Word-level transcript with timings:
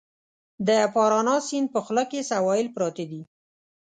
د 0.67 0.69
پارانا 0.93 1.35
سیند 1.47 1.67
په 1.73 1.79
خوله 1.85 2.03
کې 2.11 2.27
سواحل 2.31 2.67
پراته 2.75 3.03
دي. 3.11 3.21